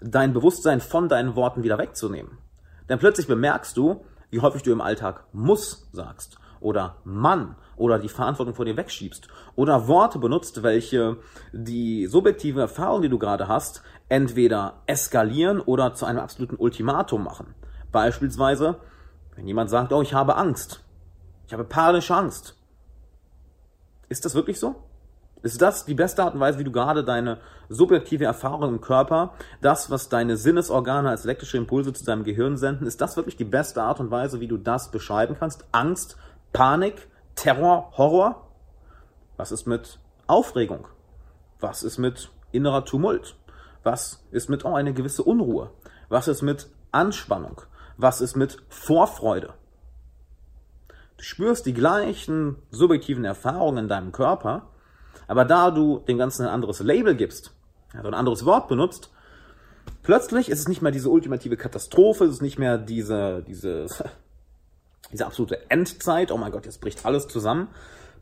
dein 0.01 0.33
Bewusstsein 0.33 0.81
von 0.81 1.09
deinen 1.09 1.37
Worten 1.37 1.63
wieder 1.63 1.79
wegzunehmen. 1.79 2.39
Denn 2.89 2.99
plötzlich 2.99 3.27
bemerkst 3.27 3.77
du, 3.77 4.05
wie 4.31 4.41
häufig 4.41 4.63
du 4.63 4.73
im 4.73 4.81
Alltag 4.81 5.25
muss 5.33 5.89
sagst 5.93 6.39
oder 6.61 6.97
Mann 7.05 7.57
oder 7.77 7.99
die 7.99 8.09
Verantwortung 8.09 8.55
vor 8.55 8.65
dir 8.65 8.77
wegschiebst 8.77 9.29
oder 9.55 9.89
Worte 9.89 10.19
benutzt, 10.19 10.63
welche 10.63 11.19
die 11.53 12.07
subjektive 12.07 12.61
Erfahrung, 12.61 13.03
die 13.03 13.09
du 13.09 13.19
gerade 13.19 13.49
hast, 13.49 13.83
entweder 14.09 14.83
eskalieren 14.87 15.61
oder 15.61 15.95
zu 15.95 16.07
einem 16.07 16.21
absoluten 16.21 16.57
Ultimatum 16.57 17.25
machen. 17.25 17.55
Beispielsweise, 17.93 18.81
wenn 19.35 19.47
jemand 19.47 19.71
sagt, 19.71 19.93
oh, 19.93 20.03
ich 20.03 20.15
habe 20.15 20.37
Angst, 20.37 20.85
ich 21.47 21.53
habe 21.53 21.65
panische 21.65 22.15
Angst. 22.15 22.57
Ist 24.09 24.25
das 24.25 24.35
wirklich 24.35 24.59
so? 24.59 24.86
Ist 25.47 25.63
das 25.63 25.85
die 25.85 25.95
beste 25.95 26.25
Art 26.25 26.35
und 26.35 26.41
Weise, 26.41 26.59
wie 26.59 26.65
du 26.65 26.73
gerade 26.73 27.05
deine 27.05 27.39
subjektive 27.69 28.25
Erfahrung 28.25 28.69
im 28.69 28.81
Körper, 28.81 29.35
das, 29.61 29.93
was 29.93 30.09
deine 30.09 30.37
Sinnesorgane 30.37 31.09
als 31.09 31.25
elektrische 31.25 31.57
Impulse 31.57 31.93
zu 31.93 32.05
deinem 32.05 32.25
Gehirn 32.25 32.57
senden, 32.57 32.85
ist 32.85 33.01
das 33.01 33.17
wirklich 33.17 33.37
die 33.37 33.45
beste 33.45 33.81
Art 33.81 34.01
und 34.01 34.11
Weise, 34.11 34.41
wie 34.41 34.49
du 34.49 34.57
das 34.57 34.91
beschreiben 34.91 35.37
kannst? 35.39 35.65
Angst, 35.71 36.17
Panik, 36.53 37.07
Terror, 37.37 37.93
Horror? 37.97 38.49
Was 39.37 39.53
ist 39.53 39.69
mit 39.69 40.01
Aufregung? 40.27 40.89
Was 41.61 41.85
ist 41.85 41.99
mit 41.99 42.29
innerer 42.51 42.85
Tumult? 42.85 43.37
Was 43.85 44.25
ist 44.33 44.51
mit 44.51 44.65
oh, 44.65 44.75
eine 44.75 44.95
gewisse 44.95 45.23
Unruhe? 45.23 45.71
Was 46.09 46.27
ist 46.27 46.43
mit 46.43 46.69
Anspannung? 46.91 47.61
Was 47.97 48.21
ist 48.21 48.35
mit 48.35 48.57
Vorfreude? 48.69 49.55
Du 51.19 51.23
spürst 51.23 51.67
die 51.67 51.75
gleichen 51.75 52.57
subjektiven 52.73 53.25
Erfahrungen 53.25 53.85
in 53.85 53.89
deinem 53.89 54.11
Körper, 54.11 54.71
aber 55.27 55.45
da 55.45 55.71
du 55.71 56.01
dem 56.07 56.19
Ganzen 56.19 56.43
ein 56.43 56.49
anderes 56.49 56.81
Label 56.81 57.15
gibst, 57.15 57.53
also 57.95 58.09
ein 58.09 58.15
anderes 58.15 58.45
Wort 58.45 58.69
benutzt, 58.69 59.11
plötzlich 60.03 60.49
ist 60.49 60.61
es 60.61 60.69
nicht 60.69 60.83
mehr 60.83 60.93
diese 60.93 61.11
ultimative 61.11 61.57
Katastrophe, 61.57 62.25
es 62.25 62.33
ist 62.33 62.43
nicht 62.43 62.59
mehr 62.59 62.79
diese, 62.79 63.43
diese, 63.47 63.87
diese 65.13 65.27
absolute 65.27 65.71
Endzeit, 65.71 66.31
oh 66.31 66.37
mein 66.37 66.53
Gott, 66.53 66.67
jetzt 66.67 66.81
bricht 66.81 67.05
alles 67.05 67.29
zusammen. 67.29 67.69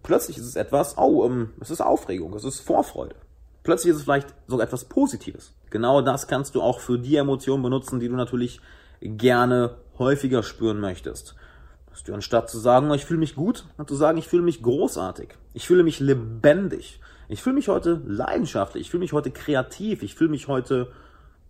Plötzlich 0.02 0.36
ist 0.36 0.44
es 0.46 0.56
etwas, 0.56 0.98
oh, 0.98 1.24
ähm, 1.24 1.50
es 1.60 1.70
ist 1.70 1.80
Aufregung, 1.80 2.34
es 2.34 2.44
ist 2.44 2.60
Vorfreude. 2.60 3.14
Plötzlich 3.62 3.92
ist 3.92 3.96
es 3.96 4.02
vielleicht 4.02 4.34
sogar 4.46 4.66
etwas 4.66 4.84
Positives. 4.84 5.54
Genau 5.70 6.02
das 6.02 6.28
kannst 6.28 6.54
du 6.54 6.60
auch 6.60 6.80
für 6.80 6.98
die 6.98 7.16
Emotionen 7.16 7.62
benutzen, 7.62 7.98
die 7.98 8.08
du 8.08 8.14
natürlich 8.14 8.60
gerne 9.00 9.76
häufiger 9.98 10.42
spüren 10.42 10.80
möchtest. 10.80 11.34
Dass 11.94 12.02
du 12.02 12.12
anstatt 12.12 12.50
zu 12.50 12.58
sagen, 12.58 12.92
ich 12.92 13.04
fühle 13.04 13.20
mich 13.20 13.36
gut, 13.36 13.66
zu 13.86 13.94
sagen, 13.94 14.18
ich 14.18 14.26
fühle 14.26 14.42
mich 14.42 14.64
großartig. 14.64 15.28
Ich 15.52 15.68
fühle 15.68 15.84
mich 15.84 16.00
lebendig. 16.00 16.98
Ich 17.28 17.40
fühle 17.40 17.54
mich 17.54 17.68
heute 17.68 18.02
leidenschaftlich. 18.04 18.80
Ich 18.80 18.90
fühle 18.90 19.02
mich 19.02 19.12
heute 19.12 19.30
kreativ. 19.30 20.02
Ich 20.02 20.16
fühle 20.16 20.30
mich 20.30 20.48
heute, 20.48 20.90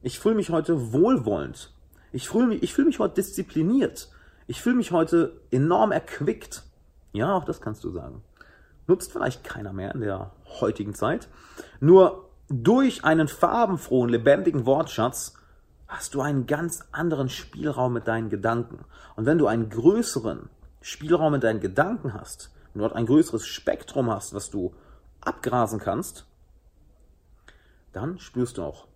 ich 0.02 0.18
fühle 0.18 0.34
mich 0.34 0.50
heute 0.50 0.92
wohlwollend. 0.92 1.72
Ich 2.12 2.28
fühle 2.28 2.48
mich, 2.48 2.62
ich 2.62 2.74
fühle 2.74 2.88
mich 2.88 2.98
heute 2.98 3.14
diszipliniert. 3.14 4.10
Ich 4.46 4.60
fühle 4.60 4.76
mich 4.76 4.92
heute 4.92 5.40
enorm 5.50 5.92
erquickt. 5.92 6.64
Ja, 7.14 7.34
auch 7.34 7.46
das 7.46 7.62
kannst 7.62 7.82
du 7.82 7.88
sagen. 7.88 8.20
Nutzt 8.86 9.12
vielleicht 9.12 9.44
keiner 9.44 9.72
mehr 9.72 9.94
in 9.94 10.02
der 10.02 10.32
heutigen 10.60 10.92
Zeit. 10.92 11.26
Nur 11.80 12.28
durch 12.50 13.02
einen 13.02 13.28
farbenfrohen, 13.28 14.10
lebendigen 14.10 14.66
Wortschatz 14.66 15.38
hast 15.88 16.14
du 16.14 16.20
einen 16.20 16.46
ganz 16.46 16.84
anderen 16.92 17.28
Spielraum 17.28 17.92
mit 17.92 18.08
deinen 18.08 18.30
Gedanken. 18.30 18.84
Und 19.16 19.26
wenn 19.26 19.38
du 19.38 19.46
einen 19.46 19.68
größeren 19.68 20.48
Spielraum 20.80 21.32
mit 21.32 21.44
deinen 21.44 21.60
Gedanken 21.60 22.14
hast, 22.14 22.50
wenn 22.72 22.82
du 22.82 22.88
dort 22.88 22.96
ein 22.96 23.06
größeres 23.06 23.46
Spektrum 23.46 24.10
hast, 24.10 24.34
was 24.34 24.50
du 24.50 24.74
abgrasen 25.20 25.78
kannst, 25.78 26.26
dann 27.92 28.18
spürst 28.18 28.58
du 28.58 28.62
auch 28.62 28.86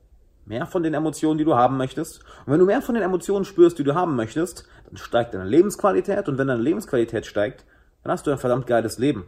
mehr 0.44 0.66
von 0.66 0.82
den 0.82 0.94
Emotionen, 0.94 1.38
die 1.38 1.44
du 1.44 1.54
haben 1.54 1.76
möchtest. 1.76 2.24
Und 2.46 2.52
wenn 2.52 2.58
du 2.58 2.66
mehr 2.66 2.82
von 2.82 2.94
den 2.94 3.04
Emotionen 3.04 3.44
spürst, 3.44 3.78
die 3.78 3.84
du 3.84 3.94
haben 3.94 4.16
möchtest, 4.16 4.66
dann 4.86 4.96
steigt 4.96 5.34
deine 5.34 5.44
Lebensqualität. 5.44 6.28
Und 6.28 6.38
wenn 6.38 6.48
deine 6.48 6.62
Lebensqualität 6.62 7.26
steigt, 7.26 7.64
dann 8.02 8.12
hast 8.12 8.26
du 8.26 8.30
ein 8.30 8.38
verdammt 8.38 8.66
geiles 8.66 8.98
Leben. 8.98 9.26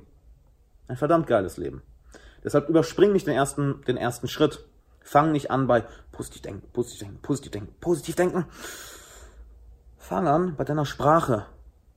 Ein 0.89 0.97
verdammt 0.97 1.27
geiles 1.27 1.57
Leben. 1.57 1.83
Deshalb 2.43 2.69
überspring 2.69 3.13
nicht 3.13 3.27
den 3.27 3.35
ersten, 3.35 3.83
den 3.87 3.97
ersten 3.97 4.29
Schritt. 4.29 4.65
Fang 5.01 5.33
nicht 5.33 5.51
an 5.51 5.67
bei 5.67 5.85
positiv 6.13 6.43
denken, 6.43 6.69
positiv 6.73 7.01
denken, 7.01 7.19
positiv 7.23 7.51
denken, 7.51 7.75
positiv 7.81 8.17
denken. 8.17 8.45
Fang 9.97 10.29
an 10.29 10.57
bei 10.57 10.65
deiner 10.65 10.87
Sprache, 10.87 11.47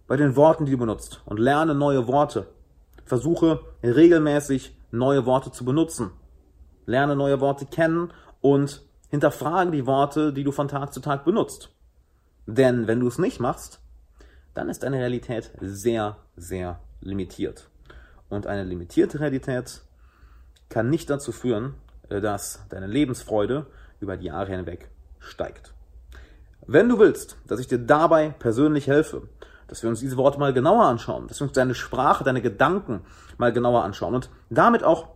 bei 0.08 0.18
den 0.18 0.36
Worten, 0.36 0.66
die 0.66 0.72
du 0.72 0.78
benutzt 0.78 1.22
und 1.26 1.40
lerne 1.40 1.76
neue 1.76 2.08
Worte. 2.08 2.48
Versuche 3.06 3.62
regelmäßig 3.84 4.78
neue 4.92 5.26
Worte 5.26 5.52
zu 5.52 5.66
benutzen. 5.66 6.12
Lerne 6.86 7.16
neue 7.16 7.40
Worte 7.40 7.66
kennen 7.66 8.12
und 8.42 8.82
hinterfrage 9.10 9.72
die 9.72 9.86
Worte, 9.86 10.34
die 10.34 10.44
du 10.44 10.52
von 10.52 10.68
Tag 10.68 10.94
zu 10.94 11.00
Tag 11.00 11.26
benutzt. 11.26 11.70
Denn 12.46 12.88
wenn 12.88 13.00
du 13.00 13.08
es 13.08 13.20
nicht 13.20 13.40
machst, 13.40 13.80
dann 14.54 14.70
ist 14.70 14.84
deine 14.84 14.98
Realität 14.98 15.52
sehr, 15.62 16.18
sehr 16.36 16.80
limitiert. 17.02 17.70
Und 18.30 18.48
eine 18.48 18.64
limitierte 18.64 19.20
Realität 19.20 19.82
kann 20.70 20.90
nicht 20.90 21.10
dazu 21.10 21.32
führen, 21.32 21.76
dass 22.22 22.62
deine 22.70 22.88
Lebensfreude 22.88 23.66
über 24.00 24.18
die 24.18 24.26
Jahre 24.26 24.52
hinweg 24.52 24.90
steigt. 25.20 25.74
Wenn 26.66 26.90
du 26.90 27.00
willst, 27.00 27.38
dass 27.48 27.60
ich 27.60 27.68
dir 27.68 27.80
dabei 27.80 28.30
persönlich 28.30 28.88
helfe, 28.88 29.24
dass 29.68 29.84
wir 29.84 29.90
uns 29.90 30.00
diese 30.00 30.18
Worte 30.18 30.40
mal 30.40 30.54
genauer 30.54 30.86
anschauen, 30.86 31.28
dass 31.28 31.40
wir 31.40 31.48
uns 31.48 31.54
deine 31.54 31.76
Sprache, 31.76 32.24
deine 32.24 32.42
Gedanken 32.42 33.02
mal 33.38 33.52
genauer 33.52 33.84
anschauen 33.84 34.16
und 34.16 34.30
damit 34.50 34.84
auch 34.84 35.08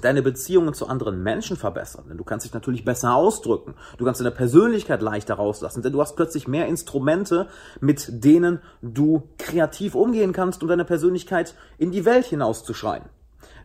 deine 0.00 0.22
Beziehungen 0.22 0.74
zu 0.74 0.86
anderen 0.86 1.22
Menschen 1.22 1.56
verbessern. 1.56 2.04
Denn 2.08 2.16
du 2.16 2.24
kannst 2.24 2.46
dich 2.46 2.54
natürlich 2.54 2.84
besser 2.84 3.14
ausdrücken. 3.14 3.74
Du 3.98 4.04
kannst 4.04 4.20
deine 4.20 4.30
Persönlichkeit 4.30 5.02
leichter 5.02 5.34
rauslassen, 5.34 5.82
denn 5.82 5.92
du 5.92 6.00
hast 6.00 6.16
plötzlich 6.16 6.46
mehr 6.46 6.66
Instrumente, 6.66 7.48
mit 7.80 8.24
denen 8.24 8.60
du 8.82 9.28
kreativ 9.38 9.94
umgehen 9.94 10.32
kannst, 10.32 10.62
um 10.62 10.68
deine 10.68 10.84
Persönlichkeit 10.84 11.54
in 11.78 11.90
die 11.90 12.04
Welt 12.04 12.26
hinauszuschreien. 12.26 13.04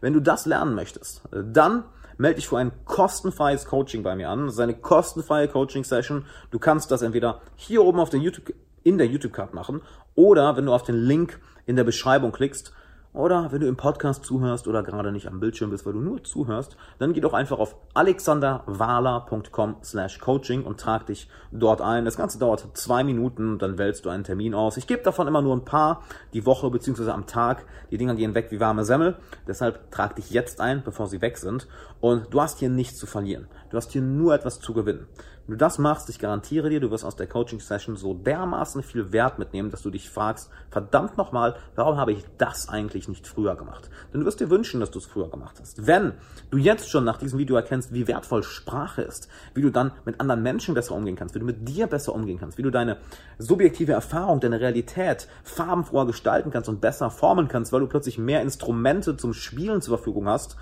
Wenn 0.02 0.14
du 0.14 0.20
das 0.20 0.46
lernen 0.46 0.76
möchtest, 0.76 1.22
dann 1.32 1.84
melde 2.18 2.36
dich 2.36 2.48
für 2.48 2.58
ein 2.58 2.72
kostenfreies 2.86 3.66
Coaching 3.66 4.04
bei 4.04 4.16
mir 4.16 4.30
an. 4.30 4.46
Das 4.46 4.56
ist 4.56 4.60
eine 4.60 4.76
kostenfreie 4.76 5.48
Coaching-Session. 5.48 6.26
Du 6.52 6.60
kannst 6.60 6.92
das 6.92 7.02
entweder 7.02 7.42
hier 7.56 7.84
oben 7.84 8.00
auf 8.00 8.10
den 8.10 8.22
YouTube, 8.22 8.54
in 8.84 8.98
der 8.98 9.08
YouTube-Card 9.08 9.54
machen 9.54 9.82
oder 10.14 10.56
wenn 10.56 10.66
du 10.66 10.74
auf 10.74 10.84
den 10.84 10.96
Link 10.96 11.40
in 11.66 11.76
der 11.76 11.84
Beschreibung 11.84 12.32
klickst 12.32 12.74
oder 13.16 13.52
wenn 13.52 13.62
du 13.62 13.68
im 13.68 13.78
Podcast 13.78 14.26
zuhörst 14.26 14.68
oder 14.68 14.84
gerade 14.84 15.12
nicht 15.12 15.28
am 15.28 15.40
Bildschirm 15.40 15.70
bist, 15.70 15.86
weil 15.86 15.94
du 15.94 16.00
nur 16.00 16.24
zuhörst, 16.24 16.76
dann 17.00 17.14
geh 17.14 17.22
doch 17.22 17.34
einfach 17.34 17.60
auf 17.60 17.76
alexanderwahler.com 17.94 19.78
slash 19.84 20.20
coaching 20.20 20.64
und 20.64 20.80
trag 20.80 21.06
dich 21.06 21.30
dort 21.52 21.82
ein. 21.82 22.06
Das 22.06 22.18
Ganze 22.18 22.40
dauert 22.40 22.68
zwei 22.74 23.04
Minuten, 23.04 23.58
dann 23.58 23.78
wählst 23.78 24.06
du 24.06 24.10
einen 24.10 24.24
Termin 24.24 24.54
aus. 24.54 24.78
Ich 24.78 24.88
gebe 24.88 25.02
davon 25.02 25.28
immer 25.28 25.42
nur 25.42 25.56
ein 25.56 25.66
paar 25.66 26.04
die 26.34 26.46
Woche 26.46 26.70
beziehungsweise 26.70 27.14
am 27.14 27.26
Tag. 27.26 27.66
Die 27.92 27.98
Dinger 27.98 28.16
gehen 28.16 28.36
weg 28.36 28.48
wie 28.52 28.60
warme 28.60 28.84
Semmel. 28.86 29.16
Deshalb 29.48 29.92
trag 29.92 30.16
dich 30.16 30.32
jetzt 30.32 30.60
ein, 30.60 30.84
bevor 30.84 31.08
sie 31.08 31.22
weg 31.22 31.38
sind. 31.38 31.68
Und 32.02 32.34
du 32.34 32.42
hast 32.42 32.60
hier 32.60 32.70
nichts 32.70 32.98
zu 32.98 33.08
verlieren. 33.08 33.48
Du 33.70 33.78
hast 33.78 33.92
hier 33.94 34.02
nur 34.02 34.36
etwas 34.36 34.60
zu 34.60 34.74
gewinnen. 34.74 35.08
Wenn 35.48 35.54
du 35.54 35.58
das 35.60 35.78
machst, 35.78 36.10
ich 36.10 36.18
garantiere 36.18 36.70
dir, 36.70 36.80
du 36.80 36.90
wirst 36.90 37.06
aus 37.06 37.16
der 37.16 37.28
Coaching-Session 37.28 37.98
so 37.98 38.16
dermaßen 38.16 38.82
viel 38.82 39.12
Wert 39.12 39.38
mitnehmen, 39.38 39.70
dass 39.70 39.84
du 39.84 39.92
dich 39.92 40.10
fragst, 40.10 40.50
verdammt 40.72 41.18
nochmal, 41.18 41.56
warum 41.76 41.98
habe 41.98 42.14
ich 42.14 42.26
das 42.40 42.68
eigentlich 42.68 43.08
nicht 43.08 43.28
früher 43.28 43.56
gemacht? 43.56 43.92
Denn 44.12 44.22
du 44.22 44.26
wirst 44.26 44.40
dir 44.40 44.50
wünschen, 44.50 44.80
dass 44.80 44.90
du 44.90 44.98
es 44.98 45.06
früher 45.06 45.30
gemacht 45.30 45.58
hast. 45.62 45.86
Wenn 45.86 46.14
du 46.50 46.58
jetzt 46.58 46.90
schon 46.90 47.04
nach 47.04 47.18
diesem 47.18 47.38
Video 47.38 47.56
erkennst, 47.56 47.94
wie 47.94 48.08
wertvoll 48.08 48.42
Sprache 48.42 49.04
ist, 49.04 49.28
wie 49.54 49.62
du 49.62 49.70
dann 49.70 49.92
mit 50.04 50.20
anderen 50.20 50.42
Menschen 50.42 50.74
besser 50.74 50.96
umgehen 50.96 51.16
kannst, 51.16 51.36
wie 51.36 51.40
du 51.40 51.46
mit 51.46 51.68
dir 51.70 51.86
besser 51.86 52.16
umgehen 52.16 52.40
kannst, 52.40 52.58
wie 52.58 52.64
du 52.64 52.72
deine 52.72 52.98
subjektive 53.38 53.92
Erfahrung, 53.92 54.40
deine 54.40 54.60
Realität 54.60 55.28
farbenfroher 55.44 56.08
gestalten 56.08 56.50
kannst 56.50 56.70
und 56.70 56.82
besser 56.82 57.12
formen 57.12 57.50
kannst, 57.50 57.72
weil 57.72 57.82
du 57.82 57.88
plötzlich 57.88 58.18
mehr 58.18 58.42
Instrumente 58.42 59.16
zum 59.16 59.36
Spielen 59.36 59.84
zur 59.84 59.98
Verfügung 59.98 60.28
hast, 60.28 60.58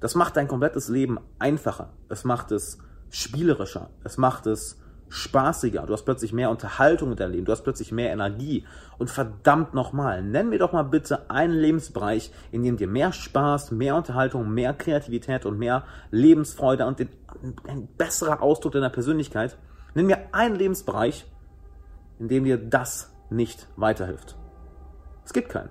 das 0.00 0.16
macht 0.16 0.36
dein 0.36 0.48
komplettes 0.48 0.88
Leben 0.88 1.20
einfacher. 1.38 1.90
Es 2.08 2.24
macht 2.24 2.50
es 2.50 2.78
spielerischer. 3.10 3.90
Es 4.04 4.18
macht 4.18 4.46
es 4.46 4.80
spaßiger. 5.10 5.82
Du 5.86 5.92
hast 5.92 6.04
plötzlich 6.04 6.32
mehr 6.32 6.50
Unterhaltung 6.50 7.10
in 7.10 7.16
deinem 7.16 7.32
Leben. 7.32 7.44
Du 7.44 7.52
hast 7.52 7.62
plötzlich 7.62 7.92
mehr 7.92 8.12
Energie. 8.12 8.64
Und 8.96 9.10
verdammt 9.10 9.74
nochmal, 9.74 10.22
nenn 10.22 10.48
mir 10.48 10.58
doch 10.58 10.72
mal 10.72 10.84
bitte 10.84 11.28
einen 11.30 11.52
Lebensbereich, 11.52 12.32
in 12.52 12.62
dem 12.62 12.76
dir 12.76 12.86
mehr 12.86 13.12
Spaß, 13.12 13.72
mehr 13.72 13.96
Unterhaltung, 13.96 14.48
mehr 14.50 14.72
Kreativität 14.72 15.46
und 15.46 15.58
mehr 15.58 15.84
Lebensfreude 16.10 16.86
und 16.86 17.00
den, 17.00 17.08
ein 17.66 17.88
besserer 17.98 18.40
Ausdruck 18.40 18.72
deiner 18.72 18.90
Persönlichkeit. 18.90 19.58
Nenn 19.94 20.06
mir 20.06 20.32
einen 20.32 20.54
Lebensbereich, 20.54 21.26
in 22.20 22.28
dem 22.28 22.44
dir 22.44 22.58
das 22.58 23.12
nicht 23.30 23.66
weiterhilft. 23.76 24.36
Es 25.24 25.32
gibt 25.32 25.48
keinen. 25.48 25.70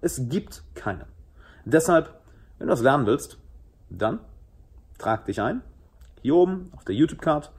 Es 0.00 0.28
gibt 0.28 0.62
keinen. 0.74 1.04
Deshalb, 1.64 2.20
wenn 2.58 2.68
du 2.68 2.72
das 2.72 2.82
lernen 2.82 3.06
willst, 3.06 3.38
dann 3.90 4.20
trag 4.98 5.24
dich 5.24 5.40
ein, 5.40 5.62
hier 6.22 6.36
oben 6.36 6.70
auf 6.76 6.84
der 6.84 6.94
YouTube-Card 6.94 7.50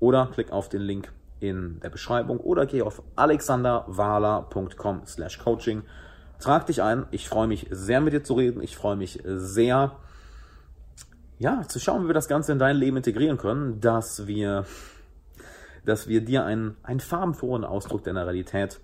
oder 0.00 0.28
klick 0.32 0.52
auf 0.52 0.68
den 0.68 0.82
Link 0.82 1.12
in 1.40 1.80
der 1.80 1.90
Beschreibung 1.90 2.38
oder 2.38 2.66
geh 2.66 2.82
auf 2.82 3.02
alexanderwahler.com 3.16 5.02
slash 5.06 5.38
coaching. 5.38 5.82
Trag 6.38 6.66
dich 6.66 6.82
ein. 6.82 7.06
Ich 7.10 7.28
freue 7.28 7.46
mich 7.46 7.66
sehr 7.70 8.00
mit 8.00 8.12
dir 8.12 8.22
zu 8.22 8.34
reden. 8.34 8.62
Ich 8.62 8.76
freue 8.76 8.96
mich 8.96 9.20
sehr, 9.24 9.96
ja, 11.38 11.62
zu 11.68 11.78
schauen, 11.80 12.04
wie 12.04 12.08
wir 12.08 12.14
das 12.14 12.28
Ganze 12.28 12.52
in 12.52 12.58
dein 12.58 12.76
Leben 12.76 12.96
integrieren 12.96 13.38
können, 13.38 13.80
dass 13.80 14.26
wir, 14.26 14.66
dass 15.84 16.08
wir 16.08 16.24
dir 16.24 16.44
einen, 16.44 16.76
einen 16.82 17.00
farbenfrohen 17.00 17.64
Ausdruck 17.64 18.04
deiner 18.04 18.26
Realität 18.26 18.80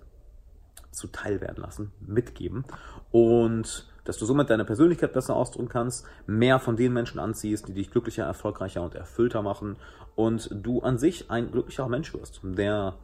zuteil 0.91 1.41
werden 1.41 1.61
lassen, 1.61 1.91
mitgeben 1.99 2.65
und 3.11 3.90
dass 4.03 4.17
du 4.17 4.25
somit 4.25 4.49
deine 4.49 4.65
Persönlichkeit 4.65 5.13
besser 5.13 5.35
ausdrücken 5.35 5.69
kannst, 5.69 6.05
mehr 6.27 6.59
von 6.59 6.75
den 6.75 6.93
Menschen 6.93 7.19
anziehst, 7.19 7.67
die 7.67 7.73
dich 7.73 7.91
glücklicher, 7.91 8.25
erfolgreicher 8.25 8.81
und 8.81 8.95
erfüllter 8.95 9.41
machen 9.41 9.77
und 10.15 10.49
du 10.51 10.81
an 10.81 10.97
sich 10.97 11.29
ein 11.29 11.51
glücklicherer 11.51 11.89
Mensch 11.89 12.13
wirst, 12.13 12.41
der 12.43 12.95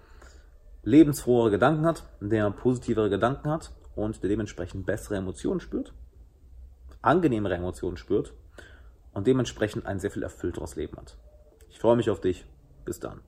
lebensfrohere 0.84 1.52
Gedanken 1.52 1.86
hat, 1.86 2.04
der 2.20 2.50
positivere 2.52 3.10
Gedanken 3.10 3.50
hat 3.50 3.72
und 3.96 4.24
der 4.24 4.30
dementsprechend 4.30 4.86
bessere 4.86 5.18
Emotionen 5.18 5.60
spürt 5.60 5.94
angenehmere 7.02 7.56
Emotionen 7.56 7.98
spürt 7.98 8.34
und 9.14 9.28
dementsprechend 9.28 9.86
ein 9.86 10.00
sehr 10.00 10.12
viel 10.12 10.24
erfüllteres 10.24 10.76
Leben 10.76 10.98
hat. 10.98 11.18
Ich 11.70 11.80
freue 11.80 11.96
mich 11.96 12.10
auf 12.10 12.22
dich. 12.22 12.46
Bis 12.86 13.00
dann. 13.00 13.22